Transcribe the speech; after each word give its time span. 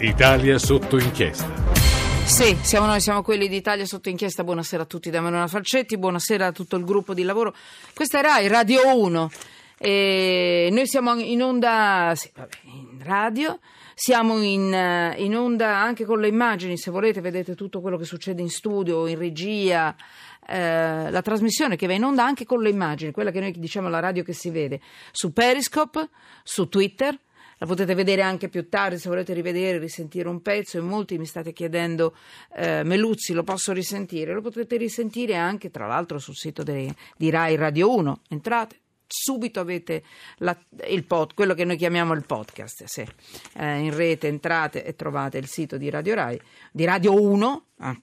Italia 0.00 0.58
sotto 0.58 0.98
inchiesta. 0.98 1.50
Sì, 2.26 2.54
siamo 2.60 2.86
noi, 2.86 3.00
siamo 3.00 3.22
quelli 3.22 3.48
d'Italia 3.48 3.86
sotto 3.86 4.10
inchiesta. 4.10 4.44
Buonasera 4.44 4.82
a 4.82 4.86
tutti 4.86 5.08
da 5.08 5.22
Manuela 5.22 5.46
Falcetti, 5.46 5.96
buonasera 5.96 6.46
a 6.46 6.52
tutto 6.52 6.76
il 6.76 6.84
gruppo 6.84 7.14
di 7.14 7.22
lavoro. 7.22 7.54
Questa 7.94 8.18
è 8.18 8.22
Rai, 8.22 8.46
Radio 8.48 8.94
1. 8.94 9.30
E 9.78 10.68
noi 10.70 10.86
siamo 10.86 11.14
in 11.14 11.42
onda 11.42 12.12
sì, 12.14 12.30
vabbè, 12.34 12.56
in 12.64 13.02
radio, 13.02 13.58
siamo 13.94 14.38
in, 14.42 14.72
eh, 14.72 15.14
in 15.18 15.34
onda 15.34 15.78
anche 15.78 16.04
con 16.04 16.20
le 16.20 16.28
immagini, 16.28 16.76
se 16.76 16.90
volete 16.90 17.20
vedete 17.22 17.54
tutto 17.54 17.80
quello 17.80 17.96
che 17.96 18.04
succede 18.04 18.42
in 18.42 18.50
studio, 18.50 19.06
in 19.06 19.18
regia, 19.18 19.94
eh, 20.46 21.10
la 21.10 21.22
trasmissione 21.22 21.76
che 21.76 21.86
va 21.86 21.94
in 21.94 22.04
onda 22.04 22.24
anche 22.24 22.44
con 22.44 22.60
le 22.60 22.70
immagini, 22.70 23.12
quella 23.12 23.30
che 23.30 23.40
noi 23.40 23.52
diciamo 23.52 23.88
la 23.88 24.00
radio 24.00 24.22
che 24.22 24.32
si 24.32 24.50
vede, 24.50 24.80
su 25.10 25.32
Periscope, 25.32 26.08
su 26.42 26.68
Twitter, 26.68 27.18
la 27.58 27.66
potete 27.66 27.94
vedere 27.94 28.22
anche 28.22 28.48
più 28.48 28.68
tardi 28.68 28.98
se 28.98 29.08
volete 29.08 29.32
rivedere, 29.32 29.78
risentire 29.78 30.28
un 30.28 30.42
pezzo. 30.42 30.78
E 30.78 30.80
molti 30.80 31.18
mi 31.18 31.26
state 31.26 31.52
chiedendo, 31.52 32.14
eh, 32.54 32.82
Meluzzi, 32.84 33.32
lo 33.32 33.44
posso 33.44 33.72
risentire? 33.72 34.34
Lo 34.34 34.42
potete 34.42 34.76
risentire 34.76 35.36
anche, 35.36 35.70
tra 35.70 35.86
l'altro, 35.86 36.18
sul 36.18 36.36
sito 36.36 36.62
de, 36.62 36.94
di 37.16 37.30
Rai 37.30 37.56
Radio 37.56 37.94
1. 37.94 38.20
Entrate, 38.28 38.80
subito 39.06 39.60
avete 39.60 40.02
la, 40.38 40.56
pod, 41.06 41.34
quello 41.34 41.54
che 41.54 41.64
noi 41.64 41.76
chiamiamo 41.76 42.12
il 42.12 42.26
podcast. 42.26 42.84
Se 42.84 43.06
eh, 43.54 43.78
in 43.78 43.94
rete 43.94 44.28
entrate 44.28 44.84
e 44.84 44.94
trovate 44.94 45.38
il 45.38 45.46
sito 45.46 45.76
di 45.76 45.88
Radio 45.88 46.14
Rai, 46.14 46.40
di 46.70 46.84
Radio 46.84 47.20
1, 47.20 47.66
ah, 47.78 48.00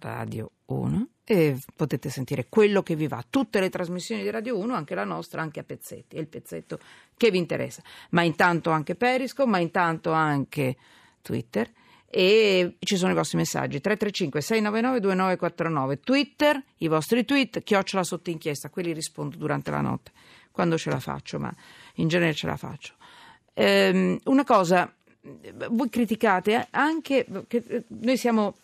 Radio 0.00 0.50
1 0.68 1.08
e 1.24 1.58
potete 1.74 2.08
sentire 2.08 2.46
quello 2.48 2.82
che 2.82 2.96
vi 2.96 3.06
va, 3.06 3.22
tutte 3.28 3.60
le 3.60 3.68
trasmissioni 3.68 4.22
di 4.22 4.30
Radio 4.30 4.56
1, 4.58 4.74
anche 4.74 4.94
la 4.94 5.04
nostra, 5.04 5.42
anche 5.42 5.60
a 5.60 5.62
pezzetti, 5.62 6.16
è 6.16 6.20
il 6.20 6.28
pezzetto 6.28 6.78
che 7.16 7.30
vi 7.30 7.38
interessa, 7.38 7.82
ma 8.10 8.22
intanto 8.22 8.70
anche 8.70 8.94
Periscope, 8.94 9.48
ma 9.48 9.58
intanto 9.58 10.12
anche 10.12 10.76
Twitter. 11.20 11.70
E 12.10 12.76
ci 12.78 12.96
sono 12.96 13.12
i 13.12 13.14
vostri 13.14 13.36
messaggi. 13.36 13.80
335 13.80 14.40
699 14.40 15.00
2949 15.00 16.00
Twitter, 16.00 16.64
i 16.78 16.88
vostri 16.88 17.26
tweet, 17.26 17.62
chiocciola 17.62 18.02
sotto 18.02 18.30
inchiesta, 18.30 18.70
quelli 18.70 18.94
rispondo 18.94 19.36
durante 19.36 19.70
la 19.70 19.82
notte. 19.82 20.12
Quando 20.50 20.78
ce 20.78 20.88
la 20.88 21.00
faccio, 21.00 21.38
ma 21.38 21.54
in 21.96 22.08
genere 22.08 22.32
ce 22.32 22.46
la 22.46 22.56
faccio. 22.56 22.94
Ehm, 23.52 24.18
una 24.24 24.44
cosa, 24.44 24.90
voi 25.68 25.90
criticate 25.90 26.68
anche 26.70 27.26
che 27.46 27.84
noi 27.88 28.16
siamo 28.16 28.56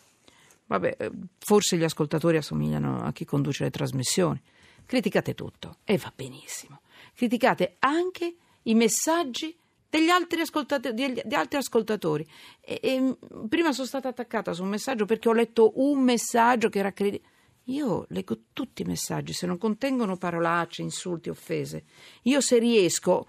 Vabbè, 0.67 0.95
eh, 0.97 1.11
forse 1.37 1.77
gli 1.77 1.83
ascoltatori 1.83 2.37
assomigliano 2.37 3.03
a 3.03 3.11
chi 3.11 3.25
conduce 3.25 3.63
le 3.63 3.71
trasmissioni. 3.71 4.41
Criticate 4.85 5.33
tutto 5.33 5.77
e 5.83 5.97
va 5.97 6.11
benissimo. 6.15 6.81
Criticate 7.13 7.75
anche 7.79 8.35
i 8.63 8.73
messaggi 8.73 9.55
degli 9.89 10.09
altri, 10.09 10.41
ascoltatori, 10.41 11.21
di 11.23 11.35
altri 11.35 11.57
ascoltatori. 11.57 12.27
E, 12.59 12.79
e, 12.81 13.17
prima 13.47 13.71
sono 13.71 13.87
stata 13.87 14.09
attaccata 14.09 14.53
su 14.53 14.63
un 14.63 14.69
messaggio 14.69 15.05
perché 15.05 15.29
ho 15.29 15.33
letto 15.33 15.73
un 15.75 16.01
messaggio 16.01 16.69
che 16.69 16.79
era 16.79 16.91
credibile. 16.91 17.33
Io 17.69 18.05
leggo 18.09 18.37
tutti 18.53 18.83
i 18.83 18.85
messaggi, 18.85 19.33
se 19.33 19.47
non 19.47 19.57
contengono 19.57 20.17
parolacce, 20.17 20.83
insulti, 20.83 21.29
offese. 21.29 21.85
Io 22.23 22.39
se 22.39 22.59
riesco, 22.59 23.25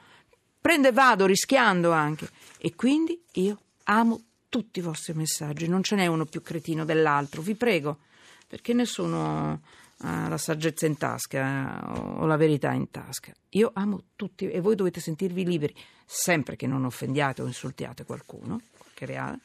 prendo 0.60 0.88
e 0.88 0.92
vado, 0.92 1.24
rischiando 1.24 1.90
anche. 1.92 2.28
E 2.58 2.74
quindi 2.74 3.18
io 3.34 3.58
amo 3.84 4.25
tutti 4.48 4.78
i 4.78 4.82
vostri 4.82 5.14
messaggi, 5.14 5.68
non 5.68 5.82
ce 5.82 5.96
n'è 5.96 6.06
uno 6.06 6.24
più 6.24 6.42
cretino 6.42 6.84
dell'altro, 6.84 7.42
vi 7.42 7.54
prego, 7.54 7.98
perché 8.46 8.72
nessuno 8.72 9.60
ha 9.98 10.28
la 10.28 10.38
saggezza 10.38 10.86
in 10.86 10.96
tasca 10.98 11.38
eh, 11.38 11.98
o 12.20 12.26
la 12.26 12.36
verità 12.36 12.72
in 12.72 12.90
tasca. 12.90 13.32
Io 13.50 13.70
amo 13.74 14.02
tutti 14.16 14.48
e 14.48 14.60
voi 14.60 14.74
dovete 14.74 15.00
sentirvi 15.00 15.44
liberi, 15.44 15.74
sempre 16.04 16.56
che 16.56 16.66
non 16.66 16.84
offendiate 16.84 17.42
o 17.42 17.46
insultiate 17.46 18.04
qualcuno, 18.04 18.60
qualche 18.76 19.06
reale, 19.06 19.38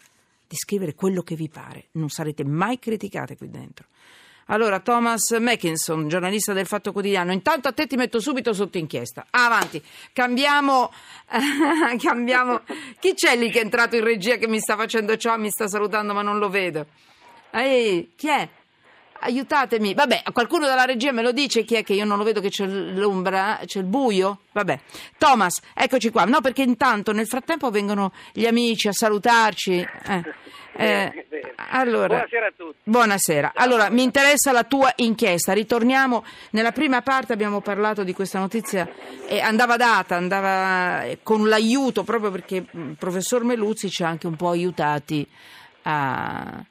di 0.48 0.56
scrivere 0.56 0.94
quello 0.94 1.22
che 1.22 1.36
vi 1.36 1.48
pare, 1.48 1.88
non 1.92 2.10
sarete 2.10 2.44
mai 2.44 2.80
criticate 2.80 3.38
qui 3.38 3.50
dentro. 3.50 3.88
Allora, 4.52 4.82
Thomas 4.82 5.32
Mackinson, 5.40 6.10
giornalista 6.10 6.52
del 6.52 6.66
Fatto 6.66 6.92
Quotidiano, 6.92 7.32
intanto 7.32 7.70
a 7.70 7.72
te 7.72 7.88
ti 7.88 7.96
metto 7.96 8.20
subito 8.20 8.52
sotto 8.52 8.78
inchiesta. 8.78 9.28
Avanti, 9.30 9.82
cambiamo, 10.12 10.92
cambiamo. 11.98 12.60
Chi 13.00 13.14
c'è 13.14 13.38
lì 13.38 13.50
che 13.50 13.60
è 13.60 13.64
entrato 13.64 13.96
in 13.96 14.04
regia 14.04 14.36
che 14.36 14.50
mi 14.50 14.60
sta 14.60 14.76
facendo 14.76 15.16
ciò, 15.16 15.38
mi 15.38 15.50
sta 15.50 15.70
salutando 15.70 16.14
ma 16.14 16.22
non 16.22 16.38
lo 16.38 16.50
vedo? 16.50 16.86
Ehi, 17.52 18.12
chi 18.18 18.28
è? 18.28 18.50
Aiutatemi. 19.20 19.94
Vabbè, 19.94 20.24
qualcuno 20.34 20.66
dalla 20.66 20.84
regia 20.84 21.14
me 21.14 21.22
lo 21.22 21.32
dice 21.32 21.64
chi 21.64 21.76
è 21.76 21.84
che 21.84 21.94
io 21.94 22.04
non 22.04 22.18
lo 22.18 22.26
vedo 22.26 22.42
che 22.42 22.50
c'è 22.50 22.66
l'ombra, 22.66 23.62
c'è 23.64 23.80
il 23.80 23.86
buio? 23.86 24.40
Vabbè. 24.52 24.80
Thomas, 25.18 25.62
eccoci 25.74 26.10
qua. 26.10 26.26
No, 26.26 26.42
perché 26.42 26.64
intanto 26.64 27.14
nel 27.14 27.28
frattempo 27.28 27.70
vengono 27.70 28.12
gli 28.34 28.46
amici 28.46 28.90
a 28.90 28.92
salutarci. 28.92 29.88
Eh. 30.08 30.24
Eh, 30.74 31.28
allora, 31.56 32.08
buonasera 32.08 32.46
a 32.48 32.54
tutti. 32.56 32.78
Buonasera. 32.84 33.52
Allora, 33.56 33.90
mi 33.90 34.04
interessa 34.04 34.52
la 34.52 34.64
tua 34.64 34.92
inchiesta. 34.98 35.54
Ritorniamo 35.54 36.24
nella 36.52 36.72
prima 36.72 37.02
parte 37.02 37.34
abbiamo 37.34 37.62
parlato 37.62 38.04
di 38.04 38.14
questa 38.14 38.40
notizia 38.40 38.90
e 39.28 39.40
andava 39.40 39.78
data, 39.78 40.16
andava 40.16 41.06
con 41.24 41.48
l'aiuto 41.48 42.04
proprio 42.04 42.32
perché 42.32 42.66
il 42.70 42.96
professor 42.98 43.44
Meluzzi 43.44 43.90
ci 43.90 44.04
ha 44.04 44.08
anche 44.08 44.28
un 44.28 44.36
po' 44.36 44.50
aiutati 44.50 45.28
a 45.84 46.64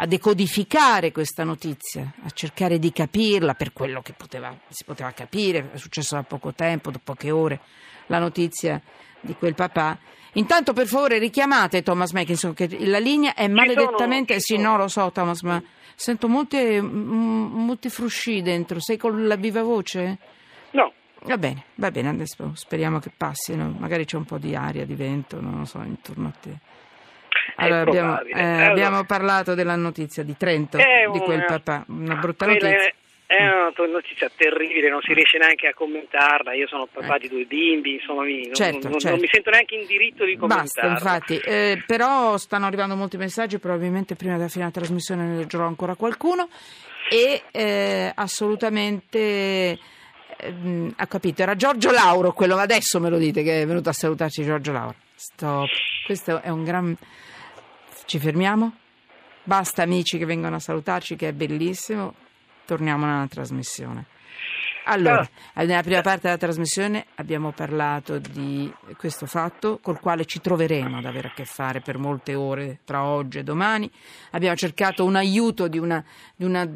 a 0.00 0.06
decodificare 0.06 1.10
questa 1.10 1.42
notizia, 1.42 2.12
a 2.22 2.30
cercare 2.30 2.78
di 2.78 2.92
capirla 2.92 3.54
per 3.54 3.72
quello 3.72 4.00
che 4.00 4.12
poteva, 4.12 4.56
si 4.68 4.84
poteva 4.84 5.10
capire, 5.10 5.70
è 5.72 5.76
successo 5.76 6.14
da 6.14 6.22
poco 6.22 6.54
tempo, 6.54 6.92
da 6.92 7.00
poche 7.02 7.32
ore, 7.32 7.60
la 8.06 8.20
notizia 8.20 8.80
di 9.20 9.34
quel 9.34 9.54
papà. 9.54 9.98
Intanto 10.34 10.72
per 10.72 10.86
favore 10.86 11.18
richiamate 11.18 11.82
Thomas 11.82 12.12
Mackinson 12.12 12.54
che 12.54 12.68
la 12.80 12.98
linea 12.98 13.34
è 13.34 13.48
maledettamente... 13.48 14.38
Sono, 14.38 14.60
sì, 14.60 14.62
sono. 14.62 14.76
no, 14.76 14.82
lo 14.82 14.88
so 14.88 15.10
Thomas, 15.12 15.42
ma 15.42 15.62
sento 15.94 16.28
molte, 16.28 16.80
molti 16.80 17.88
frusci 17.88 18.42
dentro. 18.42 18.80
Sei 18.80 18.96
con 18.96 19.26
la 19.26 19.36
viva 19.36 19.62
voce? 19.62 20.18
No. 20.70 20.92
Va 21.22 21.36
bene, 21.36 21.64
va 21.74 21.90
bene, 21.90 22.10
adesso 22.10 22.52
speriamo 22.54 23.00
che 23.00 23.10
passino. 23.16 23.74
Magari 23.78 24.04
c'è 24.04 24.16
un 24.16 24.24
po' 24.24 24.38
di 24.38 24.54
aria, 24.54 24.86
di 24.86 24.94
vento, 24.94 25.40
non 25.40 25.58
lo 25.58 25.64
so, 25.64 25.82
intorno 25.82 26.28
a 26.28 26.32
te. 26.40 26.58
Allora, 27.56 27.80
abbiamo, 27.80 28.20
eh, 28.20 28.40
allora, 28.40 28.70
abbiamo, 28.70 29.04
parlato 29.04 29.54
della 29.54 29.74
notizia 29.74 30.22
di 30.22 30.36
Trento, 30.36 30.76
di 30.76 31.18
quel 31.18 31.44
papà, 31.44 31.84
una 31.88 32.14
brutta 32.14 32.46
notizia. 32.46 32.92
È, 33.28 33.34
è 33.34 33.46
una 33.46 33.72
notizia 33.92 34.30
terribile, 34.34 34.88
non 34.88 35.02
si 35.02 35.12
riesce 35.12 35.36
neanche 35.36 35.68
a 35.68 35.74
commentarla. 35.74 36.54
Io 36.54 36.66
sono 36.66 36.88
papà 36.90 37.16
eh. 37.16 37.18
di 37.18 37.28
due 37.28 37.44
bimbi, 37.44 37.94
insomma, 37.96 38.22
mi, 38.22 38.48
certo, 38.54 38.88
non, 38.88 38.98
certo. 38.98 39.10
non, 39.10 39.20
mi 39.20 39.28
sento 39.30 39.50
neanche 39.50 39.74
in 39.74 39.86
diritto 39.86 40.24
di 40.24 40.36
commentarla. 40.38 40.92
Basta, 40.94 41.10
infatti. 41.10 41.36
Eh, 41.36 41.82
però 41.86 42.38
stanno 42.38 42.64
arrivando 42.64 42.96
molti 42.96 43.18
messaggi, 43.18 43.58
probabilmente 43.58 44.14
prima 44.14 44.36
della 44.36 44.48
fine 44.48 44.64
della 44.64 44.76
trasmissione 44.76 45.24
ne 45.26 45.36
leggerò 45.36 45.66
ancora 45.66 45.94
qualcuno. 45.94 46.48
E 47.10 47.42
eh, 47.52 48.12
assolutamente 48.14 49.78
ehm, 50.38 50.94
ha 50.96 51.06
capito, 51.06 51.42
era 51.42 51.54
Giorgio 51.54 51.90
Lauro 51.90 52.32
quello, 52.32 52.56
adesso 52.56 52.98
me 52.98 53.10
lo 53.10 53.18
dite 53.18 53.42
che 53.42 53.60
è 53.62 53.66
venuto 53.66 53.90
a 53.90 53.92
salutarci 53.92 54.42
Giorgio 54.42 54.72
Lauro. 54.72 54.94
Stop. 55.14 55.68
Questo 56.06 56.40
è 56.40 56.48
un 56.48 56.64
gran 56.64 56.96
ci 58.08 58.18
fermiamo? 58.18 58.74
Basta 59.42 59.82
amici 59.82 60.16
che 60.16 60.24
vengono 60.24 60.56
a 60.56 60.60
salutarci, 60.60 61.14
che 61.14 61.28
è 61.28 61.32
bellissimo. 61.34 62.14
Torniamo 62.68 63.06
nella 63.06 63.26
trasmissione. 63.26 64.04
Allora, 64.84 65.26
nella 65.54 65.80
prima 65.80 66.02
parte 66.02 66.24
della 66.24 66.36
trasmissione 66.36 67.06
abbiamo 67.14 67.50
parlato 67.50 68.18
di 68.18 68.70
questo 68.98 69.24
fatto 69.24 69.78
col 69.80 69.98
quale 69.98 70.26
ci 70.26 70.42
troveremo 70.42 70.98
ad 70.98 71.06
avere 71.06 71.28
a 71.28 71.32
che 71.34 71.46
fare 71.46 71.80
per 71.80 71.96
molte 71.96 72.34
ore 72.34 72.80
tra 72.84 73.04
oggi 73.04 73.38
e 73.38 73.42
domani. 73.42 73.90
Abbiamo 74.32 74.54
cercato 74.54 75.06
un 75.06 75.16
aiuto 75.16 75.66
di 75.66 75.78
una, 75.78 76.04
di 76.36 76.44
una 76.44 76.68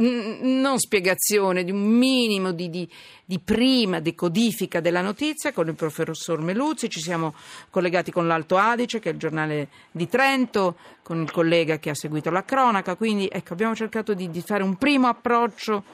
non 0.00 0.78
spiegazione, 0.78 1.64
di 1.64 1.70
un 1.70 1.82
minimo 1.82 2.52
di, 2.52 2.70
di, 2.70 2.88
di, 3.24 3.38
prima 3.38 4.00
decodifica 4.00 4.80
della 4.80 5.00
notizia 5.00 5.52
con 5.52 5.68
il 5.68 5.74
professor 5.74 6.40
Meluzzi, 6.40 6.88
ci 6.88 7.00
siamo 7.00 7.34
collegati 7.70 8.10
con 8.10 8.26
l'Alto 8.26 8.56
Adige, 8.56 8.98
che 8.98 9.10
è 9.10 9.12
il 9.12 9.18
giornale 9.18 9.68
di 9.90 10.08
Trento, 10.08 10.76
con 11.02 11.20
il 11.20 11.30
collega 11.30 11.78
che 11.78 11.90
ha 11.90 11.94
seguito 11.94 12.30
la 12.30 12.44
cronaca, 12.44 12.94
quindi 12.94 13.28
ecco, 13.30 13.52
abbiamo 13.52 13.74
cercato 13.74 14.14
di, 14.14 14.30
di 14.30 14.42
fare 14.42 14.62
un 14.62 14.76
primo 14.76 15.08
approccio 15.08 15.84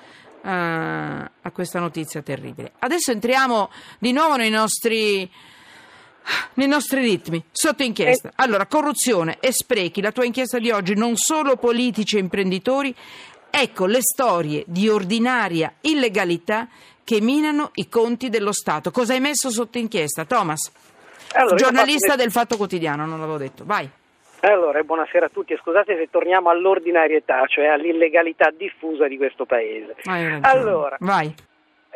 uh, 0.43 0.49
a 0.49 1.51
questa 1.53 1.81
notizia 1.81 2.23
terribile. 2.23 2.73
Adesso 2.79 3.13
entriamo 3.13 3.71
di 3.99 4.13
nuovo 4.13 4.37
nei 4.37 4.51
nostri 4.51 5.31
nei 6.55 6.67
nostri 6.67 7.01
ritmi, 7.01 7.43
sotto 7.51 7.83
inchiesta. 7.83 8.33
Allora, 8.35 8.67
corruzione 8.67 9.39
e 9.41 9.53
sprechi, 9.53 10.03
la 10.03 10.13
tua 10.13 10.25
inchiesta 10.25 10.59
di 10.59 10.71
oggi, 10.71 10.95
non 10.95 11.17
solo 11.17 11.57
politici 11.57 12.17
e 12.17 12.21
imprenditori, 12.21 12.95
Ecco 13.51 13.87
le 13.87 14.01
storie 14.01 14.65
di 14.67 14.89
ordinaria 14.89 15.73
illegalità 15.81 16.69
che 17.03 17.21
minano 17.21 17.71
i 17.75 17.89
conti 17.89 18.29
dello 18.29 18.53
Stato. 18.53 18.91
Cosa 18.91 19.15
hai 19.15 19.21
messo 19.21 19.51
sotto 19.51 19.79
inchiesta, 19.79 20.25
Thomas? 20.25 20.71
Allora, 21.33 21.57
Giornalista 21.57 22.11
fatto... 22.11 22.23
del 22.23 22.31
Fatto 22.31 22.57
Quotidiano, 22.57 23.07
non 23.07 23.19
l'avevo 23.19 23.39
detto. 23.39 23.65
Vai. 23.65 23.89
Allora, 24.41 24.81
buonasera 24.83 25.27
a 25.27 25.29
tutti. 25.31 25.57
Scusate 25.57 25.97
se 25.97 26.09
torniamo 26.11 26.51
all'ordinarietà, 26.51 27.45
cioè 27.47 27.67
all'illegalità 27.67 28.53
diffusa 28.57 29.09
di 29.09 29.17
questo 29.17 29.47
paese. 29.47 29.97
Allora, 30.43 30.97
vai. 31.01 31.35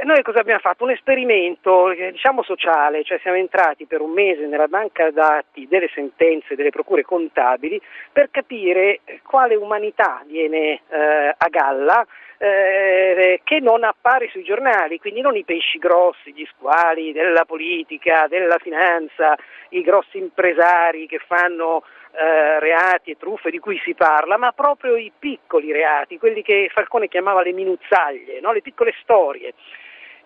Noi 0.05 0.23
cosa 0.23 0.41
abbiamo 0.41 0.61
fatto? 0.61 0.85
Un 0.85 0.91
esperimento, 0.91 1.91
eh, 1.91 2.13
diciamo 2.13 2.43
sociale, 2.43 3.05
cioè 3.05 3.19
siamo 3.21 3.37
entrati 3.37 3.87
per 3.87 4.01
un 4.01 4.11
mese 4.11 4.47
nella 4.47 4.69
banca 4.69 5.11
dati 5.11 5.67
delle 5.69 5.89
sentenze 5.95 6.55
delle 6.55 6.71
procure 6.71 7.03
contabili 7.03 7.81
per 8.13 8.31
capire 8.31 9.01
quale 9.23 9.55
umanità 9.55 10.23
viene 10.27 10.81
eh, 10.89 11.35
a 11.37 11.49
galla 11.49 12.07
eh, 12.39 13.41
che 13.45 13.61
non 13.61 13.85
appare 13.85 14.29
sui 14.31 14.43
giornali, 14.43 14.99
quindi 14.99 15.21
non 15.21 15.37
i 15.37 15.45
pesci 15.45 15.79
grossi, 15.79 16.33
gli 16.33 16.45
squali 16.57 17.13
della 17.13 17.45
politica, 17.45 18.27
della 18.29 18.59
finanza, 18.59 19.37
i 19.69 19.83
grossi 19.83 20.19
impresari 20.19 21.07
che 21.07 21.21
fanno 21.25 21.85
eh, 22.15 22.59
reati 22.59 23.13
e 23.13 23.17
truffe 23.17 23.51
di 23.51 23.61
cui 23.61 23.81
si 23.85 23.95
parla, 23.95 24.37
ma 24.37 24.51
proprio 24.51 24.97
i 24.97 25.13
piccoli 25.17 25.71
reati, 25.71 26.19
quelli 26.19 26.43
che 26.43 26.69
Falcone 26.73 27.07
chiamava 27.07 27.43
le 27.43 27.53
minuzzaglie, 27.53 28.41
no? 28.41 28.53
le 28.53 28.61
piccole 28.61 28.93
storie. 29.03 29.55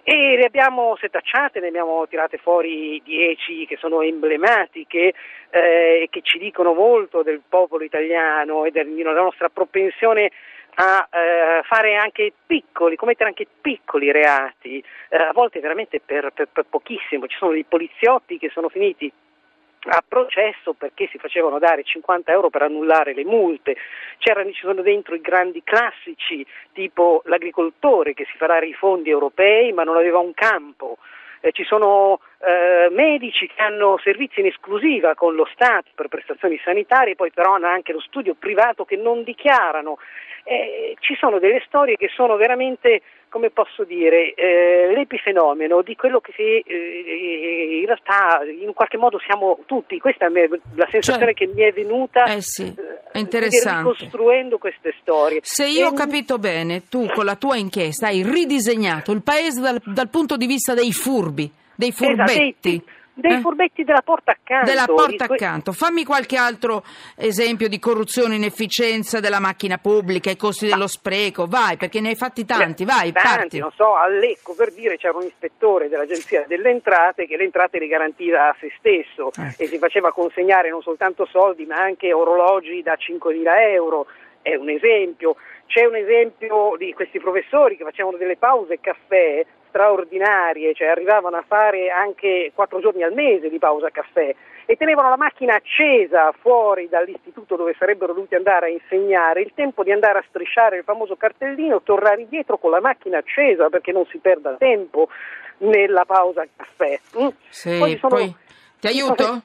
E 0.08 0.36
le 0.36 0.44
abbiamo 0.44 0.96
setacciate, 1.00 1.58
ne 1.58 1.66
abbiamo 1.66 2.06
tirate 2.06 2.38
fuori 2.38 3.02
dieci 3.02 3.66
che 3.66 3.76
sono 3.76 4.02
emblematiche 4.02 4.98
e 4.98 5.14
eh, 5.50 6.06
che 6.10 6.20
ci 6.22 6.38
dicono 6.38 6.74
molto 6.74 7.24
del 7.24 7.42
popolo 7.48 7.82
italiano 7.82 8.64
e 8.64 8.70
della 8.70 9.12
nostra 9.12 9.48
propensione 9.48 10.30
a 10.74 11.08
eh, 11.10 11.62
fare 11.64 11.96
anche 11.96 12.32
piccoli, 12.46 12.94
commettere 12.94 13.30
anche 13.30 13.48
piccoli 13.60 14.12
reati, 14.12 14.78
eh, 15.08 15.16
a 15.16 15.32
volte 15.32 15.58
veramente 15.58 15.98
per, 15.98 16.30
per, 16.32 16.50
per 16.52 16.66
pochissimo. 16.70 17.26
Ci 17.26 17.36
sono 17.36 17.50
dei 17.50 17.64
poliziotti 17.64 18.38
che 18.38 18.50
sono 18.50 18.68
finiti 18.68 19.10
a 19.88 20.02
processo 20.06 20.72
perché 20.72 21.08
si 21.10 21.18
facevano 21.18 21.58
dare 21.58 21.84
50 21.84 22.32
euro 22.32 22.50
per 22.50 22.62
annullare 22.62 23.14
le 23.14 23.24
multe, 23.24 23.76
C'erano, 24.18 24.50
ci 24.52 24.60
sono 24.60 24.82
dentro 24.82 25.14
i 25.14 25.20
grandi 25.20 25.62
classici 25.62 26.44
tipo 26.72 27.22
l'agricoltore 27.26 28.14
che 28.14 28.26
si 28.30 28.36
farà 28.36 28.58
i 28.64 28.72
fondi 28.72 29.10
europei 29.10 29.72
ma 29.72 29.84
non 29.84 29.96
aveva 29.96 30.18
un 30.18 30.34
campo, 30.34 30.98
eh, 31.40 31.52
ci 31.52 31.64
sono 31.64 32.20
eh, 32.38 32.88
medici 32.90 33.46
che 33.46 33.62
hanno 33.62 33.98
servizi 34.02 34.40
in 34.40 34.46
esclusiva 34.46 35.14
con 35.14 35.34
lo 35.34 35.48
Stato 35.52 35.90
per 35.94 36.08
prestazioni 36.08 36.60
sanitarie, 36.62 37.14
poi 37.14 37.30
però 37.30 37.54
hanno 37.54 37.68
anche 37.68 37.92
lo 37.92 38.00
studio 38.00 38.34
privato 38.34 38.84
che 38.84 38.96
non 38.96 39.22
dichiarano 39.22 39.98
eh, 40.46 40.96
ci 41.00 41.16
sono 41.18 41.40
delle 41.40 41.60
storie 41.66 41.96
che 41.96 42.08
sono 42.14 42.36
veramente, 42.36 43.02
come 43.28 43.50
posso 43.50 43.82
dire, 43.82 44.32
eh, 44.34 44.92
l'epifenomeno 44.94 45.82
di 45.82 45.96
quello 45.96 46.20
che 46.20 46.32
si, 46.36 46.42
eh, 46.42 47.80
in 47.80 47.84
realtà 47.84 48.42
in 48.44 48.72
qualche 48.72 48.96
modo 48.96 49.18
siamo 49.18 49.58
tutti. 49.66 49.98
Questa 49.98 50.26
è 50.26 50.48
la 50.76 50.88
sensazione 50.88 51.34
cioè, 51.34 51.46
che 51.48 51.52
mi 51.52 51.62
è 51.62 51.72
venuta 51.72 52.24
eh 52.26 52.40
sì, 52.40 52.72
è 53.10 53.18
interessante. 53.18 53.90
ricostruendo 53.90 54.58
queste 54.58 54.94
storie. 55.00 55.40
Se 55.42 55.66
io 55.66 55.88
ho 55.88 55.92
capito 55.92 56.38
bene, 56.38 56.84
tu 56.88 57.06
con 57.12 57.24
la 57.24 57.34
tua 57.34 57.56
inchiesta 57.56 58.06
hai 58.06 58.22
ridisegnato 58.22 59.10
il 59.10 59.22
paese 59.22 59.60
dal, 59.60 59.82
dal 59.84 60.08
punto 60.08 60.36
di 60.36 60.46
vista 60.46 60.74
dei 60.74 60.92
furbi, 60.92 61.50
dei 61.76 61.92
furbetti. 61.92 62.74
Esatto, 62.74 62.94
dei 63.18 63.36
eh? 63.36 63.40
furbetti 63.40 63.82
della 63.82 64.02
porta 64.02 64.32
accanto. 64.32 64.66
Della 64.66 64.84
porta 64.84 65.24
accanto. 65.24 65.72
Fammi 65.72 66.04
qualche 66.04 66.36
altro 66.36 66.84
esempio 67.16 67.66
di 67.66 67.78
corruzione, 67.78 68.34
inefficienza 68.34 69.20
della 69.20 69.40
macchina 69.40 69.78
pubblica, 69.78 70.30
i 70.30 70.36
costi 70.36 70.68
dello 70.68 70.86
spreco. 70.86 71.46
Vai, 71.46 71.78
perché 71.78 72.00
ne 72.00 72.10
hai 72.10 72.14
fatti 72.14 72.44
tanti. 72.44 72.84
Vai, 72.84 73.12
tanti, 73.12 73.28
parti. 73.28 73.58
non 73.58 73.72
so, 73.74 73.94
a 73.94 74.06
Lecco 74.06 74.54
per 74.54 74.72
dire 74.74 74.98
c'era 74.98 75.16
un 75.16 75.24
ispettore 75.24 75.88
dell'Agenzia 75.88 76.44
delle 76.46 76.68
Entrate 76.68 77.26
che 77.26 77.36
le 77.38 77.44
entrate 77.44 77.78
le 77.78 77.86
garantiva 77.86 78.48
a 78.48 78.56
se 78.60 78.70
stesso 78.78 79.30
eh. 79.38 79.64
e 79.64 79.66
si 79.66 79.78
faceva 79.78 80.12
consegnare 80.12 80.68
non 80.68 80.82
soltanto 80.82 81.26
soldi 81.26 81.64
ma 81.64 81.76
anche 81.76 82.12
orologi 82.12 82.82
da 82.82 82.98
5.000 82.98 83.72
euro. 83.72 84.06
È 84.42 84.54
un 84.54 84.68
esempio. 84.68 85.36
C'è 85.66 85.86
un 85.86 85.96
esempio 85.96 86.74
di 86.76 86.92
questi 86.92 87.18
professori 87.18 87.76
che 87.78 87.84
facevano 87.84 88.18
delle 88.18 88.36
pause 88.36 88.78
caffè 88.78 89.44
straordinarie, 89.76 90.72
cioè 90.72 90.88
arrivavano 90.88 91.36
a 91.36 91.44
fare 91.46 91.90
anche 91.90 92.50
quattro 92.54 92.80
giorni 92.80 93.02
al 93.02 93.12
mese 93.12 93.50
di 93.50 93.58
pausa 93.58 93.90
caffè 93.90 94.34
e 94.64 94.74
tenevano 94.76 95.10
la 95.10 95.18
macchina 95.18 95.54
accesa 95.54 96.32
fuori 96.40 96.88
dall'istituto 96.88 97.56
dove 97.56 97.76
sarebbero 97.78 98.14
dovuti 98.14 98.34
andare 98.34 98.66
a 98.66 98.70
insegnare, 98.70 99.42
il 99.42 99.52
tempo 99.54 99.84
di 99.84 99.92
andare 99.92 100.18
a 100.20 100.24
strisciare 100.28 100.78
il 100.78 100.84
famoso 100.84 101.14
cartellino, 101.16 101.82
tornare 101.82 102.22
indietro 102.22 102.56
con 102.56 102.70
la 102.70 102.80
macchina 102.80 103.18
accesa 103.18 103.68
perché 103.68 103.92
non 103.92 104.06
si 104.06 104.16
perda 104.18 104.56
tempo 104.56 105.08
nella 105.58 106.04
pausa 106.06 106.46
caffè. 106.56 106.98
Mm? 107.20 107.28
Sì, 107.50 107.78
poi, 107.78 107.98
sono... 107.98 108.16
poi... 108.16 108.34
Ti 108.80 108.86
aiuto? 108.88 109.42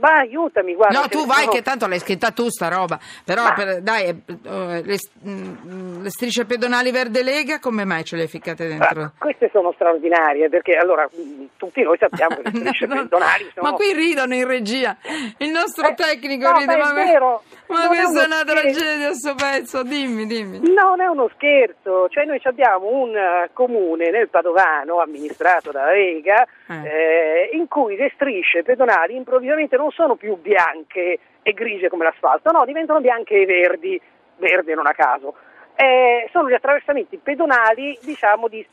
Ma 0.00 0.14
aiutami, 0.20 0.74
guarda. 0.74 1.00
No, 1.00 1.08
tu 1.08 1.26
vai 1.26 1.44
sono... 1.44 1.52
che 1.52 1.62
tanto 1.62 1.86
l'hai 1.86 1.98
scritta 1.98 2.30
tu 2.30 2.48
sta 2.48 2.68
roba. 2.68 2.98
Però 3.24 3.52
per, 3.54 3.80
dai, 3.80 4.10
uh, 4.10 4.82
le, 4.82 4.96
mm, 5.26 6.02
le, 6.02 6.10
strisce 6.10 6.44
pedonali 6.44 6.90
verde 6.90 7.22
lega 7.22 7.58
come 7.58 7.84
mai 7.84 8.04
ce 8.04 8.16
le 8.16 8.26
ficcate 8.26 8.66
dentro? 8.66 9.00
Ma 9.00 9.12
queste 9.18 9.48
sono 9.52 9.72
straordinarie 9.72 10.48
perché 10.48 10.76
allora 10.76 11.08
mm, 11.08 11.44
tutti 11.56 11.82
noi 11.82 11.96
sappiamo 11.98 12.36
che 12.36 12.42
le 12.42 12.58
strisce 12.58 12.86
no, 12.88 12.94
pedonali 12.94 13.50
sono... 13.54 13.70
Ma 13.70 13.74
qui 13.74 13.92
ridono 13.92 14.34
in 14.34 14.46
regia. 14.46 14.96
Il 15.38 15.50
nostro 15.50 15.88
eh, 15.88 15.94
tecnico 15.94 16.50
no, 16.50 16.58
ride, 16.58 16.76
ma, 16.76 16.90
è 16.90 16.94
vero. 16.94 17.42
ma 17.68 17.86
questa 17.86 18.22
è 18.22 18.26
una 18.26 18.44
tragedia 18.44 19.08
a 19.08 19.14
suo 19.14 19.34
pezzo, 19.34 19.82
dimmi, 19.82 20.26
dimmi. 20.26 20.60
Non 20.72 21.00
è 21.00 21.06
uno 21.06 21.30
scherzo, 21.34 22.08
cioè 22.08 22.24
noi 22.24 22.40
abbiamo 22.44 22.88
un 22.88 23.10
uh, 23.10 23.48
comune 23.52 24.10
nel 24.10 24.28
Padovano 24.28 25.00
amministrato 25.00 25.70
dalla 25.70 25.92
Lega 25.92 26.46
eh. 26.68 26.74
Eh, 26.74 27.50
in 27.52 27.68
cui 27.68 27.96
le 27.96 28.10
strisce 28.14 28.62
pedonali 28.62 29.14
improvvisamente 29.14 29.76
non 29.76 29.85
non 29.86 29.90
sono 29.92 30.16
più 30.16 30.36
bianche 30.36 31.18
e 31.42 31.52
grigie 31.52 31.88
come 31.88 32.04
l'asfalto, 32.04 32.50
no, 32.50 32.64
diventano 32.64 33.00
bianche 33.00 33.42
e 33.42 33.46
verdi, 33.46 34.00
verde 34.38 34.74
non 34.74 34.86
a 34.86 34.92
caso 34.92 35.34
eh, 35.76 36.28
sono 36.32 36.48
gli 36.48 36.54
attraversamenti 36.54 37.18
pedonali 37.22 37.98
diciamo, 38.02 38.48
di 38.48 38.66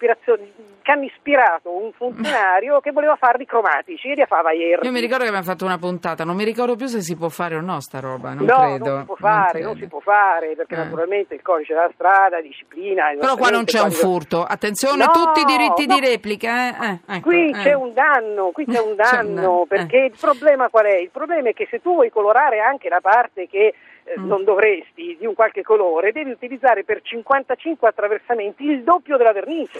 che 0.83 0.91
hanno 0.91 1.03
ispirato 1.03 1.71
un 1.71 1.91
funzionario 1.93 2.79
che 2.79 2.91
voleva 2.91 3.15
farli 3.15 3.45
cromatici 3.45 4.09
e 4.09 4.15
li 4.15 4.25
fa 4.25 4.41
ieri. 4.51 4.85
Io 4.85 4.91
mi 4.91 4.99
ricordo 4.99 5.23
che 5.23 5.29
abbiamo 5.29 5.45
fatto 5.45 5.65
una 5.65 5.77
puntata, 5.77 6.23
non 6.23 6.35
mi 6.35 6.43
ricordo 6.43 6.75
più 6.75 6.87
se 6.87 7.01
si 7.01 7.15
può 7.15 7.29
fare 7.29 7.55
o 7.55 7.61
no 7.61 7.79
sta 7.79 7.99
roba, 7.99 8.33
non 8.33 8.45
no, 8.45 8.55
credo. 8.55 8.89
non 8.89 8.99
si 8.99 9.05
può 9.05 9.15
fare, 9.15 9.59
non, 9.59 9.69
non 9.69 9.77
si 9.77 9.87
può 9.87 9.99
fare 9.99 10.55
perché 10.55 10.75
eh. 10.75 10.77
naturalmente 10.77 11.35
il 11.35 11.41
codice 11.41 11.73
della 11.73 11.91
strada 11.93 12.41
disciplina... 12.41 13.13
Però 13.19 13.35
qua 13.35 13.49
non 13.49 13.65
c'è 13.65 13.81
un 13.81 13.91
furto, 13.91 14.43
attenzione, 14.43 15.05
no, 15.05 15.11
tutti 15.11 15.41
i 15.41 15.45
diritti 15.45 15.85
no. 15.85 15.95
di 15.95 16.05
replica. 16.05 16.69
Eh? 16.69 16.89
Eh, 16.89 16.99
ecco, 17.15 17.29
qui 17.29 17.51
c'è 17.51 17.73
un 17.73 17.93
danno, 17.93 18.51
qui 18.51 18.65
c'è 18.65 18.79
un 18.79 18.95
danno, 18.99 19.65
c'è 19.67 19.75
perché 19.75 19.97
il 19.97 20.17
problema 20.19 20.69
qual 20.69 20.85
è? 20.85 20.95
Il 20.95 21.11
problema 21.11 21.49
è 21.49 21.53
che 21.53 21.67
se 21.69 21.81
tu 21.81 21.93
vuoi 21.93 22.09
colorare 22.09 22.59
anche 22.59 22.89
la 22.89 23.01
parte 23.01 23.47
che 23.47 23.73
eh, 24.03 24.19
mm. 24.19 24.27
non 24.27 24.43
dovresti 24.43 25.15
di 25.19 25.25
un 25.25 25.33
qualche 25.33 25.61
colore, 25.61 26.11
devi 26.11 26.31
utilizzare 26.31 26.83
per 26.83 27.01
55 27.01 27.87
attraversamenti 27.87 28.65
il 28.65 28.83
doppio 28.83 29.17
della 29.17 29.31
vernice, 29.31 29.79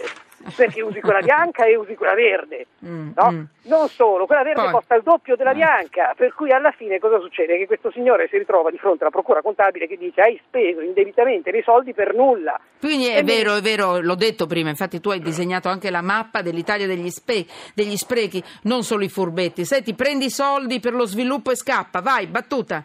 perché 0.56 0.82
usi 0.82 1.00
quella 1.00 1.20
bianca 1.22 1.64
e 1.64 1.76
usi 1.76 1.94
quella 1.94 2.14
verde. 2.14 2.66
Mm, 2.84 3.10
no? 3.14 3.30
mm. 3.30 3.42
Non 3.64 3.88
solo, 3.88 4.26
quella 4.26 4.42
verde 4.42 4.62
Poi. 4.62 4.72
costa 4.72 4.94
il 4.94 5.02
doppio 5.02 5.36
della 5.36 5.52
mm. 5.52 5.56
bianca, 5.56 6.14
per 6.16 6.34
cui 6.34 6.50
alla 6.50 6.72
fine 6.72 6.98
cosa 6.98 7.18
succede? 7.20 7.58
Che 7.58 7.66
questo 7.66 7.90
signore 7.90 8.28
si 8.28 8.38
ritrova 8.38 8.70
di 8.70 8.78
fronte 8.78 9.02
alla 9.02 9.12
procura 9.12 9.42
contabile 9.42 9.86
che 9.86 9.96
dice 9.96 10.20
hai 10.20 10.40
speso 10.46 10.80
indebitamente 10.80 11.50
dei 11.50 11.62
soldi 11.62 11.92
per 11.92 12.14
nulla. 12.14 12.58
Quindi 12.80 13.08
è 13.08 13.18
e 13.18 13.22
vero, 13.22 13.52
mi... 13.52 13.58
è 13.58 13.62
vero, 13.62 14.00
l'ho 14.00 14.14
detto 14.14 14.46
prima, 14.46 14.70
infatti 14.70 15.00
tu 15.00 15.10
hai 15.10 15.20
disegnato 15.20 15.68
anche 15.68 15.90
la 15.90 16.02
mappa 16.02 16.42
dell'Italia 16.42 16.86
degli, 16.86 17.10
spe... 17.10 17.44
degli 17.74 17.96
sprechi, 17.96 18.42
non 18.62 18.82
solo 18.82 19.04
i 19.04 19.08
furbetti. 19.08 19.64
Senti, 19.64 19.94
prendi 19.94 20.26
i 20.26 20.30
soldi 20.30 20.80
per 20.80 20.94
lo 20.94 21.04
sviluppo 21.04 21.50
e 21.50 21.56
scappa, 21.56 22.00
vai, 22.00 22.26
battuta. 22.26 22.84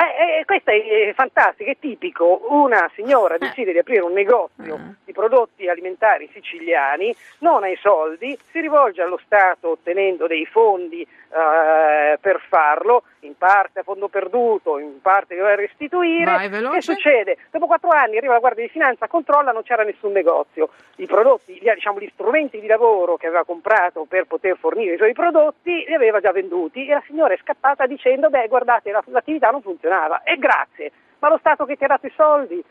Eh, 0.00 0.19
eh, 0.38 0.44
questo 0.44 0.70
è 0.70 1.12
fantastico, 1.14 1.70
è 1.70 1.76
tipico. 1.78 2.46
Una 2.50 2.90
signora 2.94 3.34
eh. 3.34 3.38
decide 3.38 3.72
di 3.72 3.78
aprire 3.78 4.02
un 4.02 4.12
negozio 4.12 4.74
uh 4.74 4.98
di 5.10 5.12
prodotti 5.12 5.68
alimentari 5.68 6.30
siciliani, 6.32 7.14
non 7.38 7.64
ha 7.64 7.68
i 7.68 7.76
soldi, 7.82 8.38
si 8.52 8.60
rivolge 8.60 9.02
allo 9.02 9.18
Stato 9.24 9.70
ottenendo 9.70 10.28
dei 10.28 10.46
fondi 10.46 11.00
uh, 11.02 12.18
per 12.20 12.40
farlo, 12.48 13.02
in 13.20 13.36
parte 13.36 13.80
a 13.80 13.82
fondo 13.82 14.06
perduto, 14.06 14.78
in 14.78 15.00
parte 15.02 15.38
a 15.38 15.54
restituire. 15.56 16.48
Che 16.48 16.80
succede? 16.80 17.38
Dopo 17.50 17.66
quattro 17.66 17.90
anni 17.90 18.18
arriva 18.18 18.34
la 18.34 18.38
Guardia 18.38 18.64
di 18.64 18.70
Finanza, 18.70 19.08
controlla, 19.08 19.50
non 19.50 19.64
c'era 19.64 19.82
nessun 19.82 20.12
negozio. 20.12 20.70
I 20.96 21.06
prodotti, 21.06 21.58
diciamo, 21.60 21.98
gli 21.98 22.10
strumenti 22.12 22.60
di 22.60 22.68
lavoro 22.68 23.16
che 23.16 23.26
aveva 23.26 23.44
comprato 23.44 24.06
per 24.08 24.26
poter 24.26 24.56
fornire 24.58 24.94
i 24.94 24.96
suoi 24.96 25.12
prodotti 25.12 25.84
li 25.88 25.94
aveva 25.94 26.20
già 26.20 26.30
venduti 26.30 26.86
e 26.86 26.94
la 26.94 27.02
signora 27.04 27.34
è 27.34 27.38
scappata 27.42 27.86
dicendo, 27.86 28.30
beh 28.30 28.46
guardate, 28.46 28.92
l'attività 29.06 29.50
non 29.50 29.60
funzionava. 29.60 30.19
E 30.24 30.36
grazie, 30.36 30.92
ma 31.18 31.28
lo 31.28 31.38
Stato 31.38 31.64
che 31.64 31.76
ti 31.76 31.84
ha 31.84 31.88
dato 31.88 32.06
i 32.06 32.12
soldi 32.16 32.64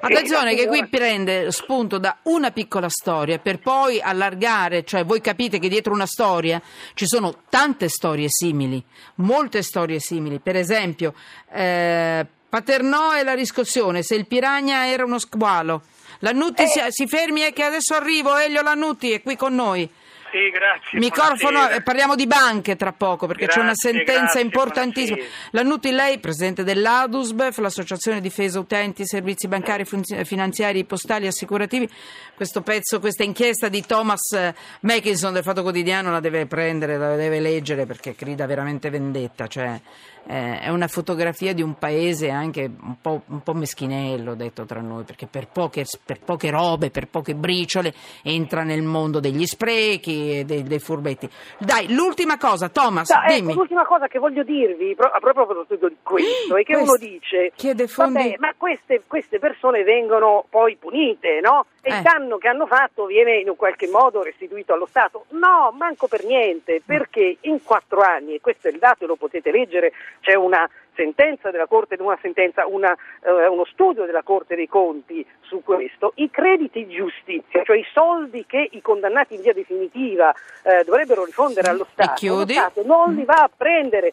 Attenzione 0.00 0.54
che 0.54 0.66
qui 0.66 0.86
prende 0.86 1.50
spunto 1.50 1.98
da 1.98 2.18
una 2.24 2.50
piccola 2.50 2.88
storia 2.88 3.38
per 3.38 3.58
poi 3.58 4.00
allargare, 4.00 4.84
cioè 4.84 5.04
voi 5.04 5.20
capite 5.20 5.58
che 5.58 5.68
dietro 5.68 5.94
una 5.94 6.06
storia 6.06 6.60
ci 6.94 7.06
sono 7.06 7.42
tante 7.48 7.88
storie 7.88 8.26
simili, 8.28 8.82
molte 9.16 9.62
storie 9.62 9.98
simili. 9.98 10.40
Per 10.40 10.56
esempio, 10.56 11.14
eh, 11.50 12.26
Paternò 12.48 13.16
e 13.16 13.22
la 13.22 13.34
riscossione, 13.34 14.02
se 14.02 14.14
il 14.14 14.26
Piragna 14.26 14.88
era 14.88 15.04
uno 15.04 15.18
squalo. 15.18 15.82
Lannutti 16.18 16.62
eh. 16.62 16.66
si, 16.66 16.80
si, 16.88 17.06
fermi 17.06 17.40
è 17.40 17.52
che 17.52 17.62
adesso 17.62 17.94
arrivo, 17.94 18.36
Elio 18.36 18.62
Lannutti 18.62 19.12
è 19.12 19.22
qui 19.22 19.36
con 19.36 19.54
noi. 19.54 19.88
Sì, 20.32 20.48
grazie. 20.48 20.98
Microfono, 20.98 21.68
eh, 21.68 21.82
parliamo 21.82 22.14
di 22.14 22.26
banche 22.26 22.74
tra 22.74 22.92
poco 22.92 23.26
perché 23.26 23.46
c'è 23.46 23.58
una 23.58 23.72
Grazie, 23.72 23.90
sentenza 23.90 24.20
grazie, 24.22 24.40
importantissima. 24.40 25.16
buonasera. 25.16 25.48
Lannutti, 25.50 25.90
lei, 25.90 26.18
presidente 26.20 26.64
dell'ADUSBEF, 26.64 27.58
l'Associazione 27.58 28.20
Difesa 28.22 28.58
Utenti, 28.58 29.04
Servizi 29.06 29.46
Bancari, 29.46 29.84
Funzi- 29.84 30.24
Finanziari, 30.24 30.84
Postali, 30.84 31.26
Assicurativi. 31.26 31.86
Questo 32.34 32.62
pezzo, 32.62 32.98
questa 32.98 33.24
inchiesta 33.24 33.68
di 33.68 33.84
Thomas 33.84 34.32
eh, 34.32 34.54
Mackinson 34.80 35.34
del 35.34 35.42
Fatto 35.42 35.60
Quotidiano 35.60 36.10
la 36.10 36.20
deve 36.20 36.46
prendere, 36.46 36.96
la 36.96 37.14
deve 37.14 37.38
leggere 37.38 37.84
perché 37.84 38.14
grida 38.16 38.46
veramente 38.46 38.88
vendetta. 38.88 39.46
Cioè, 39.46 39.78
eh, 40.26 40.60
è 40.60 40.68
una 40.68 40.88
fotografia 40.88 41.52
di 41.52 41.62
un 41.62 41.74
paese 41.78 42.30
anche 42.30 42.70
un 42.80 42.96
po', 43.00 43.22
un 43.26 43.42
po' 43.42 43.54
meschinello, 43.54 44.34
detto 44.34 44.64
tra 44.64 44.80
noi, 44.80 45.04
perché 45.04 45.26
per 45.26 45.48
poche, 45.48 45.84
per 46.04 46.20
poche 46.20 46.50
robe, 46.50 46.90
per 46.90 47.08
poche 47.08 47.34
briciole 47.34 47.92
entra 48.22 48.62
nel 48.62 48.82
mondo 48.82 49.20
degli 49.20 49.46
sprechi 49.46 50.38
e 50.38 50.44
dei, 50.44 50.62
dei 50.62 50.78
furbetti. 50.78 51.28
Dai, 51.58 51.92
l'ultima 51.92 52.38
cosa, 52.38 52.68
Thomas, 52.68 53.10
No, 53.10 53.22
ecco, 53.22 53.34
dimmi. 53.34 53.54
l'ultima 53.54 53.84
cosa 53.84 54.06
che 54.06 54.18
voglio 54.18 54.42
dirvi 54.42 54.96
a 54.98 55.18
proposito 55.20 55.88
di 55.88 55.96
questo 56.02 56.56
è 56.56 56.62
che 56.62 56.74
Questo 56.74 56.90
uno 56.90 56.96
dice 56.98 57.52
vabbè, 57.96 58.36
ma 58.38 58.54
queste, 58.56 59.02
queste 59.06 59.38
persone 59.38 59.82
vengono 59.82 60.44
poi 60.48 60.76
punite, 60.76 61.40
no? 61.40 61.66
E 61.84 61.90
Eh. 61.90 61.96
il 61.96 62.02
danno 62.02 62.38
che 62.38 62.46
hanno 62.46 62.66
fatto 62.66 63.06
viene 63.06 63.38
in 63.38 63.48
un 63.48 63.56
qualche 63.56 63.88
modo 63.88 64.22
restituito 64.22 64.72
allo 64.72 64.86
Stato? 64.86 65.24
No, 65.30 65.74
manco 65.76 66.06
per 66.06 66.24
niente, 66.24 66.80
perché 66.84 67.38
in 67.40 67.60
quattro 67.62 68.02
anni, 68.02 68.34
e 68.36 68.40
questo 68.40 68.68
è 68.68 68.70
il 68.70 68.78
dato 68.78 69.02
e 69.02 69.06
lo 69.08 69.16
potete 69.16 69.50
leggere, 69.50 69.92
c'è 70.20 70.34
una 70.34 70.68
sentenza 70.94 71.50
della 71.50 71.66
Corte, 71.66 71.96
una 71.98 72.18
sentenza, 72.22 72.66
una, 72.66 72.94
eh, 73.24 73.46
uno 73.48 73.64
studio 73.64 74.04
della 74.04 74.22
Corte 74.22 74.54
dei 74.54 74.68
Conti 74.68 75.26
su 75.40 75.62
questo, 75.64 76.12
i 76.16 76.30
crediti 76.30 76.86
di 76.86 76.94
giustizia, 76.94 77.64
cioè 77.64 77.78
i 77.78 77.86
soldi 77.92 78.44
che 78.46 78.68
i 78.70 78.80
condannati 78.80 79.34
in 79.34 79.40
via 79.40 79.52
definitiva 79.54 80.32
eh, 80.62 80.84
dovrebbero 80.84 81.24
rifondere 81.24 81.68
allo 81.68 81.86
Stato, 81.90 82.10
lo? 82.10 82.52
Stato 82.60 82.82
non 82.86 83.14
li 83.14 83.24
va 83.24 83.42
a 83.42 83.50
prendere. 83.54 84.12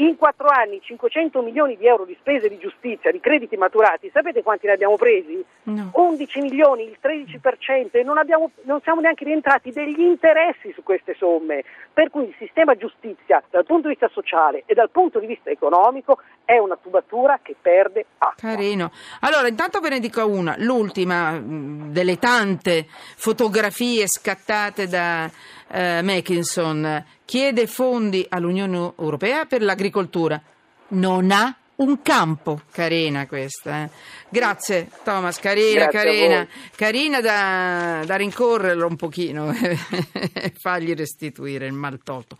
In 0.00 0.16
quattro 0.16 0.46
anni 0.46 0.80
500 0.80 1.42
milioni 1.42 1.76
di 1.76 1.86
euro 1.86 2.04
di 2.04 2.16
spese 2.20 2.48
di 2.48 2.58
giustizia, 2.58 3.10
di 3.10 3.18
crediti 3.18 3.56
maturati, 3.56 4.08
sapete 4.12 4.44
quanti 4.44 4.66
ne 4.66 4.74
abbiamo 4.74 4.96
presi? 4.96 5.44
No. 5.64 5.90
11 5.92 6.40
milioni, 6.40 6.84
il 6.84 6.98
13% 7.02 7.90
e 7.90 8.02
non, 8.04 8.16
abbiamo, 8.16 8.52
non 8.62 8.80
siamo 8.82 9.00
neanche 9.00 9.24
rientrati 9.24 9.72
degli 9.72 10.00
interessi 10.00 10.72
su 10.72 10.84
queste 10.84 11.14
somme. 11.18 11.64
Per 11.92 12.10
cui 12.10 12.28
il 12.28 12.34
sistema 12.38 12.76
giustizia 12.76 13.42
dal 13.50 13.64
punto 13.64 13.88
di 13.88 13.94
vista 13.94 14.08
sociale 14.12 14.62
e 14.66 14.74
dal 14.74 14.90
punto 14.90 15.18
di 15.18 15.26
vista 15.26 15.50
economico 15.50 16.20
è 16.44 16.58
una 16.58 16.78
tubatura 16.80 17.40
che 17.42 17.56
perde 17.60 18.06
acqua. 18.18 18.50
Carino. 18.50 18.92
Allora, 19.20 19.48
intanto 19.48 19.80
ve 19.80 19.88
ne 19.88 19.98
dico 19.98 20.24
una, 20.24 20.54
l'ultima 20.58 21.32
mh, 21.32 21.90
delle 21.90 22.18
tante 22.18 22.86
fotografie 22.88 24.06
scattate 24.06 24.86
da 24.86 25.28
eh, 25.70 26.02
Mackinson. 26.02 27.04
Chiede 27.24 27.66
fondi 27.66 28.24
all'Unione 28.28 28.92
Europea 28.98 29.44
per 29.44 29.62
l'agricoltura. 29.62 30.40
Non 30.88 31.30
ha 31.30 31.54
un 31.76 32.02
campo. 32.02 32.62
Carina 32.72 33.26
questa. 33.26 33.84
eh. 33.84 33.90
Grazie 34.30 34.90
Thomas, 35.04 35.38
carina, 35.38 35.86
Grazie 35.86 35.98
carina. 35.98 36.48
Carina 36.74 37.20
da, 37.20 38.02
da 38.04 38.16
rincorrerlo 38.16 38.86
un 38.86 38.96
pochino 38.96 39.52
e 39.54 40.52
fargli 40.58 40.94
restituire 40.94 41.66
il 41.66 41.72
mal 41.72 42.00
tolto. 42.02 42.36